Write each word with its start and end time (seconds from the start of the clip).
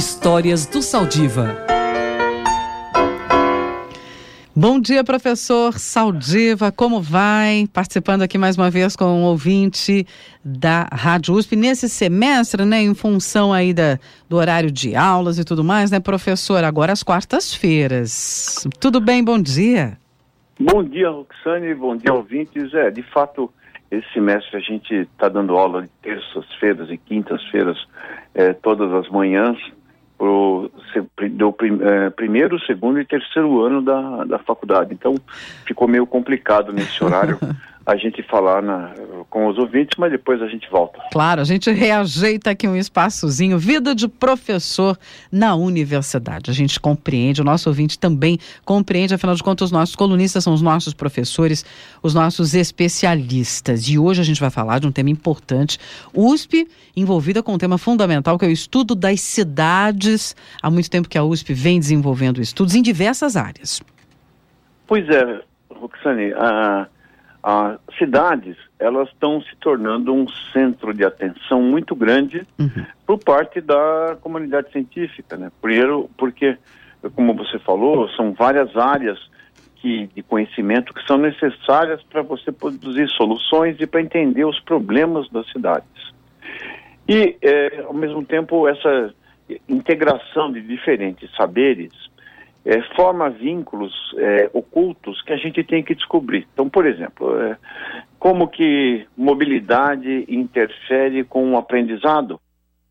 Histórias 0.00 0.64
do 0.64 0.80
Saldiva. 0.80 1.54
Bom 4.56 4.80
dia, 4.80 5.04
professor 5.04 5.74
Saldiva, 5.74 6.72
como 6.72 7.02
vai? 7.02 7.66
Participando 7.70 8.22
aqui 8.22 8.38
mais 8.38 8.56
uma 8.56 8.70
vez 8.70 8.96
com 8.96 9.04
um 9.04 9.24
ouvinte 9.24 10.06
da 10.42 10.88
Rádio 10.90 11.34
USP 11.34 11.54
nesse 11.54 11.86
semestre, 11.86 12.64
né, 12.64 12.80
em 12.80 12.94
função 12.94 13.52
aí 13.52 13.74
da, 13.74 13.98
do 14.26 14.36
horário 14.38 14.70
de 14.70 14.96
aulas 14.96 15.38
e 15.38 15.44
tudo 15.44 15.62
mais, 15.62 15.90
né, 15.90 16.00
professor? 16.00 16.64
Agora 16.64 16.94
às 16.94 17.02
quartas-feiras. 17.02 18.66
Tudo 18.80 19.02
bem? 19.02 19.22
Bom 19.22 19.38
dia. 19.38 19.98
Bom 20.58 20.82
dia, 20.82 21.10
Roxane, 21.10 21.74
bom 21.74 21.94
dia, 21.94 22.14
ouvintes. 22.14 22.72
É, 22.72 22.90
de 22.90 23.02
fato, 23.02 23.52
esse 23.90 24.10
semestre 24.14 24.56
a 24.56 24.60
gente 24.60 24.94
está 24.94 25.28
dando 25.28 25.58
aula 25.58 25.82
de 25.82 25.90
terças-feiras 26.00 26.88
e 26.88 26.96
quintas-feiras, 26.96 27.76
é, 28.34 28.54
todas 28.54 28.90
as 28.94 29.06
manhãs, 29.10 29.58
pro, 30.20 30.70
do 31.30 31.56
é, 31.80 32.10
primeiro, 32.10 32.60
segundo 32.66 33.00
e 33.00 33.06
terceiro 33.06 33.64
ano 33.64 33.80
da, 33.80 34.24
da 34.24 34.38
faculdade. 34.38 34.92
Então, 34.92 35.14
ficou 35.64 35.88
meio 35.88 36.06
complicado 36.06 36.74
nesse 36.74 37.02
horário. 37.02 37.38
a 37.90 37.96
gente 37.96 38.22
falar 38.22 38.62
na, 38.62 38.94
com 39.28 39.48
os 39.48 39.58
ouvintes, 39.58 39.98
mas 39.98 40.12
depois 40.12 40.40
a 40.40 40.46
gente 40.46 40.70
volta. 40.70 41.00
Claro, 41.10 41.40
a 41.40 41.44
gente 41.44 41.68
reajeita 41.72 42.50
aqui 42.50 42.68
um 42.68 42.76
espaçozinho, 42.76 43.58
vida 43.58 43.96
de 43.96 44.06
professor 44.06 44.96
na 45.30 45.56
universidade. 45.56 46.52
A 46.52 46.54
gente 46.54 46.78
compreende, 46.78 47.40
o 47.40 47.44
nosso 47.44 47.68
ouvinte 47.68 47.98
também 47.98 48.38
compreende, 48.64 49.12
afinal 49.12 49.34
de 49.34 49.42
contas, 49.42 49.66
os 49.66 49.72
nossos 49.72 49.96
colunistas 49.96 50.44
são 50.44 50.54
os 50.54 50.62
nossos 50.62 50.94
professores, 50.94 51.66
os 52.00 52.14
nossos 52.14 52.54
especialistas. 52.54 53.88
E 53.88 53.98
hoje 53.98 54.20
a 54.20 54.24
gente 54.24 54.40
vai 54.40 54.50
falar 54.50 54.78
de 54.78 54.86
um 54.86 54.92
tema 54.92 55.10
importante, 55.10 55.76
USP 56.14 56.68
envolvida 56.96 57.42
com 57.42 57.54
um 57.54 57.58
tema 57.58 57.76
fundamental, 57.76 58.38
que 58.38 58.44
é 58.44 58.48
o 58.48 58.52
estudo 58.52 58.94
das 58.94 59.20
cidades. 59.20 60.36
Há 60.62 60.70
muito 60.70 60.88
tempo 60.88 61.08
que 61.08 61.18
a 61.18 61.24
USP 61.24 61.52
vem 61.52 61.80
desenvolvendo 61.80 62.40
estudos 62.40 62.76
em 62.76 62.82
diversas 62.82 63.36
áreas. 63.36 63.82
Pois 64.86 65.08
é, 65.08 65.40
Roxane, 65.70 66.32
a 66.34 66.86
as 67.42 67.78
cidades 67.98 68.56
elas 68.78 69.08
estão 69.08 69.40
se 69.42 69.54
tornando 69.56 70.12
um 70.12 70.26
centro 70.52 70.92
de 70.92 71.04
atenção 71.04 71.62
muito 71.62 71.94
grande 71.94 72.46
uhum. 72.58 72.84
por 73.06 73.18
parte 73.18 73.60
da 73.60 74.16
comunidade 74.20 74.70
científica, 74.72 75.36
né? 75.36 75.50
Primeiro 75.60 76.10
porque, 76.16 76.56
como 77.14 77.34
você 77.34 77.58
falou, 77.58 78.08
são 78.10 78.32
várias 78.32 78.76
áreas 78.76 79.18
que, 79.76 80.08
de 80.14 80.22
conhecimento 80.22 80.92
que 80.92 81.06
são 81.06 81.18
necessárias 81.18 82.02
para 82.04 82.22
você 82.22 82.52
produzir 82.52 83.08
soluções 83.10 83.76
e 83.80 83.86
para 83.86 84.00
entender 84.00 84.44
os 84.44 84.60
problemas 84.60 85.28
das 85.30 85.50
cidades. 85.50 85.88
E, 87.08 87.36
é, 87.42 87.82
ao 87.86 87.94
mesmo 87.94 88.24
tempo, 88.24 88.68
essa 88.68 89.12
integração 89.68 90.52
de 90.52 90.60
diferentes 90.60 91.30
saberes 91.34 91.92
é, 92.64 92.82
forma 92.94 93.30
vínculos 93.30 93.92
é, 94.18 94.50
ocultos 94.52 95.22
que 95.22 95.32
a 95.32 95.36
gente 95.36 95.64
tem 95.64 95.82
que 95.82 95.94
descobrir. 95.94 96.46
Então, 96.52 96.68
por 96.68 96.86
exemplo, 96.86 97.40
é, 97.40 97.56
como 98.18 98.48
que 98.48 99.06
mobilidade 99.16 100.26
interfere 100.28 101.24
com 101.24 101.52
o 101.52 101.56
aprendizado 101.56 102.40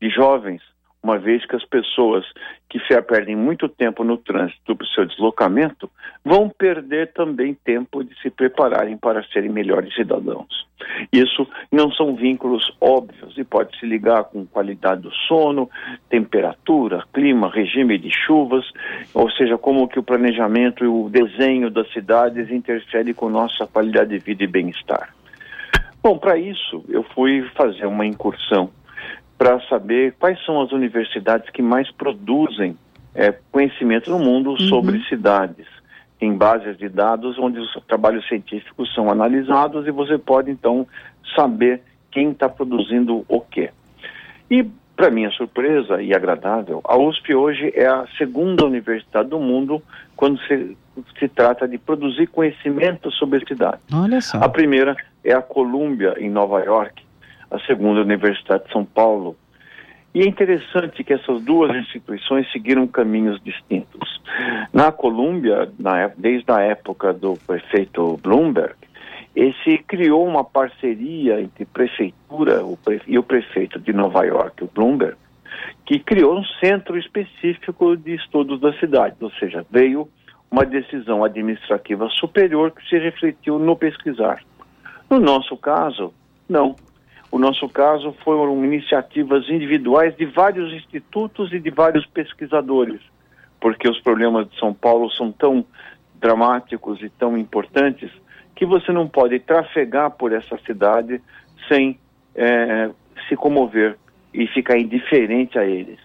de 0.00 0.08
jovens 0.08 0.62
uma 1.02 1.18
vez 1.18 1.44
que 1.46 1.56
as 1.56 1.64
pessoas 1.64 2.24
que 2.68 2.78
perdem 3.02 3.34
muito 3.34 3.68
tempo 3.68 4.04
no 4.04 4.16
trânsito 4.16 4.76
para 4.76 4.84
o 4.84 4.88
seu 4.88 5.06
deslocamento 5.06 5.90
vão 6.24 6.48
perder 6.48 7.12
também 7.12 7.54
tempo 7.64 8.04
de 8.04 8.14
se 8.20 8.30
prepararem 8.30 8.96
para 8.96 9.24
serem 9.24 9.50
melhores 9.50 9.94
cidadãos. 9.94 10.68
Isso 11.12 11.46
não 11.70 11.90
são 11.92 12.14
vínculos 12.14 12.70
óbvios 12.80 13.36
e 13.36 13.44
pode 13.44 13.78
se 13.78 13.86
ligar 13.86 14.24
com 14.24 14.46
qualidade 14.46 15.02
do 15.02 15.12
sono, 15.26 15.68
temperatura, 16.08 17.04
clima, 17.12 17.50
regime 17.50 17.98
de 17.98 18.10
chuvas, 18.10 18.64
ou 19.14 19.30
seja, 19.30 19.56
como 19.56 19.88
que 19.88 19.98
o 19.98 20.02
planejamento 20.02 20.84
e 20.84 20.88
o 20.88 21.08
desenho 21.08 21.70
das 21.70 21.90
cidades 21.92 22.50
interferem 22.50 23.14
com 23.14 23.28
nossa 23.28 23.66
qualidade 23.66 24.10
de 24.10 24.18
vida 24.18 24.44
e 24.44 24.46
bem-estar. 24.46 25.14
Bom, 26.02 26.16
para 26.18 26.38
isso 26.38 26.82
eu 26.88 27.02
fui 27.02 27.42
fazer 27.54 27.86
uma 27.86 28.06
incursão 28.06 28.70
para 29.40 29.58
saber 29.70 30.14
quais 30.20 30.38
são 30.44 30.60
as 30.60 30.70
universidades 30.70 31.48
que 31.48 31.62
mais 31.62 31.90
produzem 31.90 32.76
é, 33.14 33.34
conhecimento 33.50 34.10
no 34.10 34.18
mundo 34.18 34.50
uhum. 34.50 34.68
sobre 34.68 35.02
cidades, 35.04 35.66
em 36.20 36.36
bases 36.36 36.76
de 36.76 36.90
dados 36.90 37.38
onde 37.38 37.58
os 37.58 37.72
trabalhos 37.88 38.28
científicos 38.28 38.92
são 38.94 39.10
analisados 39.10 39.86
e 39.86 39.90
você 39.90 40.18
pode 40.18 40.50
então 40.50 40.86
saber 41.34 41.80
quem 42.10 42.32
está 42.32 42.50
produzindo 42.50 43.24
o 43.26 43.40
quê. 43.40 43.70
E 44.50 44.62
para 44.94 45.10
minha 45.10 45.30
surpresa 45.30 46.02
e 46.02 46.12
agradável, 46.12 46.82
a 46.84 46.98
USP 46.98 47.34
hoje 47.34 47.72
é 47.74 47.86
a 47.86 48.04
segunda 48.18 48.66
universidade 48.66 49.30
do 49.30 49.38
mundo 49.38 49.82
quando 50.14 50.38
se, 50.40 50.76
se 51.18 51.28
trata 51.28 51.66
de 51.66 51.78
produzir 51.78 52.26
conhecimento 52.26 53.10
sobre 53.12 53.42
cidades. 53.46 53.80
Olha 53.90 54.20
só. 54.20 54.36
A 54.36 54.50
primeira 54.50 54.94
é 55.24 55.32
a 55.32 55.40
Columbia 55.40 56.14
em 56.18 56.28
Nova 56.28 56.62
York, 56.62 57.02
a 57.50 57.58
segunda 57.60 58.00
Universidade 58.00 58.64
de 58.64 58.72
São 58.72 58.84
Paulo. 58.84 59.36
E 60.14 60.22
é 60.22 60.26
interessante 60.26 61.04
que 61.04 61.12
essas 61.12 61.42
duas 61.42 61.74
instituições 61.76 62.50
seguiram 62.50 62.86
caminhos 62.86 63.40
distintos. 63.42 64.20
Na 64.72 64.90
Colômbia, 64.90 65.70
na, 65.78 66.08
desde 66.16 66.50
a 66.50 66.60
época 66.60 67.12
do 67.12 67.36
prefeito 67.46 68.18
Bloomberg, 68.22 68.74
esse 69.34 69.78
criou 69.78 70.26
uma 70.26 70.42
parceria 70.42 71.40
entre 71.40 71.64
prefeitura 71.64 72.62
e 73.06 73.18
o 73.18 73.22
prefeito 73.22 73.78
de 73.78 73.92
Nova 73.92 74.24
York, 74.24 74.64
o 74.64 74.70
Bloomberg, 74.74 75.16
que 75.86 76.00
criou 76.00 76.38
um 76.38 76.44
centro 76.60 76.98
específico 76.98 77.96
de 77.96 78.14
estudos 78.14 78.60
da 78.60 78.72
cidade, 78.74 79.16
ou 79.20 79.30
seja, 79.32 79.64
veio 79.70 80.08
uma 80.50 80.66
decisão 80.66 81.22
administrativa 81.22 82.08
superior 82.08 82.72
que 82.72 82.86
se 82.88 82.98
refletiu 82.98 83.58
no 83.58 83.76
pesquisar. 83.76 84.42
No 85.08 85.20
nosso 85.20 85.56
caso, 85.56 86.12
não. 86.48 86.74
O 87.30 87.38
nosso 87.38 87.68
caso 87.68 88.12
foram 88.24 88.64
iniciativas 88.64 89.48
individuais 89.48 90.16
de 90.16 90.26
vários 90.26 90.72
institutos 90.72 91.52
e 91.52 91.60
de 91.60 91.70
vários 91.70 92.04
pesquisadores, 92.06 93.00
porque 93.60 93.88
os 93.88 94.00
problemas 94.00 94.48
de 94.50 94.58
São 94.58 94.74
Paulo 94.74 95.10
são 95.12 95.30
tão 95.30 95.64
dramáticos 96.20 97.00
e 97.02 97.08
tão 97.08 97.38
importantes 97.38 98.10
que 98.54 98.66
você 98.66 98.92
não 98.92 99.08
pode 99.08 99.38
trafegar 99.38 100.10
por 100.10 100.32
essa 100.32 100.58
cidade 100.66 101.20
sem 101.68 101.98
é, 102.34 102.90
se 103.28 103.36
comover 103.36 103.96
e 104.34 104.46
ficar 104.48 104.78
indiferente 104.78 105.58
a 105.58 105.64
eles. 105.64 105.98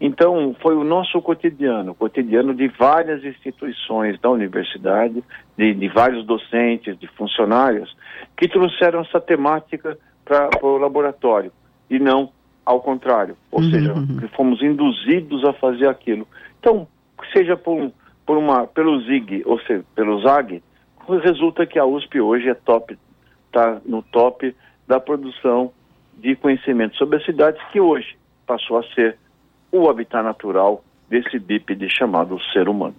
Então, 0.00 0.56
foi 0.60 0.74
o 0.74 0.82
nosso 0.82 1.22
cotidiano, 1.22 1.94
cotidiano 1.94 2.52
de 2.54 2.66
várias 2.66 3.24
instituições 3.24 4.18
da 4.20 4.30
universidade, 4.30 5.22
de, 5.56 5.74
de 5.74 5.88
vários 5.88 6.26
docentes, 6.26 6.98
de 6.98 7.06
funcionários, 7.06 7.96
que 8.36 8.48
trouxeram 8.48 9.02
essa 9.02 9.20
temática 9.20 9.96
para 10.50 10.66
o 10.66 10.78
laboratório 10.78 11.52
e 11.90 11.98
não 11.98 12.30
ao 12.64 12.80
contrário, 12.80 13.36
ou 13.50 13.60
uhum, 13.60 13.70
seja, 13.70 13.92
uhum. 13.92 14.28
fomos 14.36 14.62
induzidos 14.62 15.44
a 15.44 15.52
fazer 15.52 15.88
aquilo. 15.88 16.26
Então, 16.60 16.86
seja 17.32 17.56
por, 17.56 17.90
por 18.24 18.38
uma, 18.38 18.66
pelo 18.66 19.00
ZIG 19.00 19.42
ou 19.44 19.58
seja, 19.60 19.84
pelo 19.94 20.20
ZAG, 20.22 20.62
resulta 21.24 21.66
que 21.66 21.78
a 21.78 21.84
USP 21.84 22.20
hoje 22.20 22.48
é 22.48 22.54
top, 22.54 22.96
está 23.46 23.80
no 23.84 24.02
top 24.02 24.54
da 24.86 25.00
produção 25.00 25.72
de 26.16 26.36
conhecimento 26.36 26.96
sobre 26.96 27.16
as 27.16 27.24
cidades, 27.24 27.60
que 27.72 27.80
hoje 27.80 28.16
passou 28.46 28.78
a 28.78 28.82
ser 28.94 29.16
o 29.72 29.88
habitat 29.88 30.22
natural 30.22 30.84
desse 31.08 31.38
bípede 31.38 31.88
chamado 31.90 32.40
ser 32.52 32.68
humano. 32.68 32.94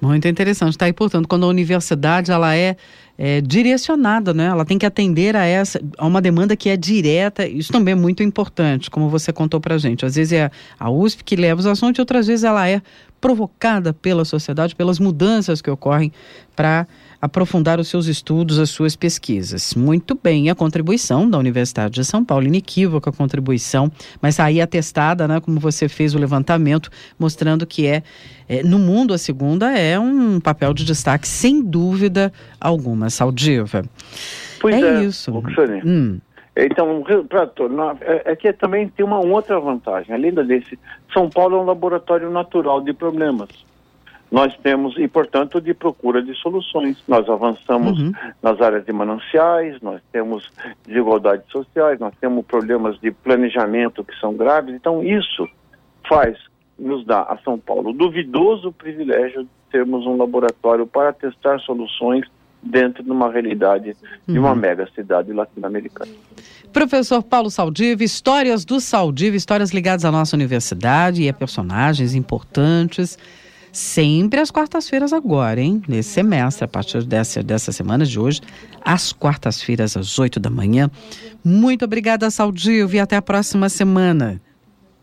Muito 0.00 0.26
interessante. 0.26 0.72
Está 0.72 0.86
aí, 0.86 0.92
portanto, 0.92 1.28
quando 1.28 1.44
a 1.44 1.48
universidade 1.48 2.30
ela 2.30 2.56
é, 2.56 2.76
é, 3.18 3.40
direcionada, 3.42 4.32
né? 4.32 4.46
ela 4.46 4.64
tem 4.64 4.78
que 4.78 4.86
atender 4.86 5.36
a 5.36 5.44
essa 5.44 5.80
a 5.98 6.06
uma 6.06 6.22
demanda 6.22 6.56
que 6.56 6.70
é 6.70 6.76
direta. 6.76 7.46
Isso 7.46 7.70
também 7.70 7.92
é 7.92 7.94
muito 7.94 8.22
importante, 8.22 8.90
como 8.90 9.10
você 9.10 9.32
contou 9.32 9.60
para 9.60 9.76
gente. 9.76 10.06
Às 10.06 10.14
vezes 10.14 10.32
é 10.32 10.50
a 10.78 10.90
USP 10.90 11.22
que 11.22 11.36
leva 11.36 11.60
os 11.60 11.66
assuntos, 11.66 11.98
outras 11.98 12.26
vezes 12.26 12.44
ela 12.44 12.66
é 12.66 12.80
provocada 13.20 13.92
pela 13.92 14.24
sociedade, 14.24 14.74
pelas 14.74 14.98
mudanças 14.98 15.60
que 15.60 15.70
ocorrem 15.70 16.12
para 16.56 16.86
aprofundar 17.20 17.78
os 17.78 17.88
seus 17.88 18.06
estudos, 18.06 18.58
as 18.58 18.70
suas 18.70 18.96
pesquisas. 18.96 19.74
Muito 19.74 20.18
bem, 20.20 20.48
a 20.48 20.54
contribuição 20.54 21.28
da 21.28 21.36
Universidade 21.38 21.94
de 21.94 22.04
São 22.04 22.24
Paulo, 22.24 22.46
inequívoca 22.46 23.12
contribuição, 23.12 23.92
mas 24.22 24.40
aí 24.40 24.60
atestada, 24.60 25.28
né, 25.28 25.38
como 25.40 25.60
você 25.60 25.88
fez 25.88 26.14
o 26.14 26.18
levantamento, 26.18 26.90
mostrando 27.18 27.66
que 27.66 27.86
é, 27.86 28.02
é 28.48 28.62
no 28.62 28.78
mundo 28.78 29.12
a 29.12 29.18
segunda 29.18 29.76
é 29.76 29.98
um 29.98 30.40
papel 30.40 30.72
de 30.72 30.84
destaque, 30.84 31.28
sem 31.28 31.62
dúvida 31.62 32.32
alguma, 32.58 33.10
Saldiva. 33.10 33.84
Pois 34.60 34.74
é, 34.74 34.80
é 34.80 35.04
isso. 35.04 35.32
Hum. 35.84 36.18
Então, 36.56 37.04
tornar, 37.54 37.96
é, 38.00 38.32
é 38.32 38.36
que 38.36 38.52
também 38.52 38.88
tem 38.88 39.04
uma 39.04 39.20
outra 39.20 39.58
vantagem, 39.60 40.14
além 40.14 40.32
desse, 40.32 40.78
São 41.12 41.30
Paulo 41.30 41.56
é 41.56 41.60
um 41.60 41.64
laboratório 41.64 42.30
natural 42.30 42.80
de 42.80 42.92
problemas 42.92 43.48
nós 44.30 44.56
temos, 44.58 44.96
e 44.96 45.08
portanto, 45.08 45.60
de 45.60 45.74
procura 45.74 46.22
de 46.22 46.34
soluções. 46.34 47.02
Nós 47.08 47.28
avançamos 47.28 48.00
uhum. 48.00 48.12
nas 48.40 48.60
áreas 48.60 48.84
de 48.84 48.92
mananciais, 48.92 49.80
nós 49.82 50.00
temos 50.12 50.48
desigualdades 50.86 51.50
sociais, 51.50 51.98
nós 51.98 52.14
temos 52.20 52.46
problemas 52.46 52.98
de 53.00 53.10
planejamento 53.10 54.04
que 54.04 54.16
são 54.20 54.34
graves. 54.34 54.74
Então, 54.74 55.02
isso 55.02 55.48
faz 56.08 56.38
nos 56.78 57.04
dá 57.04 57.22
a 57.24 57.36
São 57.44 57.58
Paulo 57.58 57.90
o 57.90 57.92
duvidoso 57.92 58.72
privilégio 58.72 59.42
de 59.42 59.50
termos 59.70 60.06
um 60.06 60.16
laboratório 60.16 60.86
para 60.86 61.12
testar 61.12 61.58
soluções 61.60 62.24
dentro 62.62 63.02
de 63.02 63.10
uma 63.10 63.30
realidade 63.30 63.96
de 64.26 64.38
uma 64.38 64.50
uhum. 64.50 64.56
mega 64.56 64.88
cidade 64.94 65.32
latino-americana. 65.32 66.12
Professor 66.72 67.22
Paulo 67.22 67.50
Saldiva, 67.50 68.04
histórias 68.04 68.64
do 68.64 68.80
Saldiva, 68.80 69.36
histórias 69.36 69.70
ligadas 69.70 70.04
à 70.04 70.12
nossa 70.12 70.36
universidade 70.36 71.22
e 71.22 71.28
a 71.28 71.32
personagens 71.32 72.14
importantes. 72.14 73.18
Sempre 73.72 74.40
às 74.40 74.50
quartas-feiras 74.50 75.12
agora, 75.12 75.60
hein? 75.60 75.80
Nesse 75.86 76.10
semestre, 76.10 76.64
a 76.64 76.68
partir 76.68 77.04
dessa, 77.04 77.40
dessa 77.40 77.70
semana 77.70 78.04
de 78.04 78.18
hoje, 78.18 78.40
às 78.84 79.12
quartas-feiras, 79.12 79.96
às 79.96 80.18
oito 80.18 80.40
da 80.40 80.50
manhã. 80.50 80.90
Muito 81.44 81.84
obrigada, 81.84 82.28
Saldiva, 82.30 82.96
e 82.96 82.98
até 82.98 83.16
a 83.16 83.22
próxima 83.22 83.68
semana. 83.68 84.40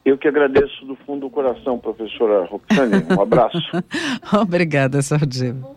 Eu 0.08 0.18
que 0.18 0.28
agradeço 0.28 0.86
do 0.86 0.96
fundo 1.06 1.22
do 1.22 1.30
coração, 1.30 1.78
professora 1.80 2.46
Roxane. 2.46 3.06
Um 3.18 3.22
abraço. 3.22 3.58
Obrigada, 4.42 5.02
Saldiva. 5.02 5.76